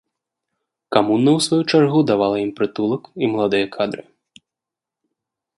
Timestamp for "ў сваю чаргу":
1.37-1.99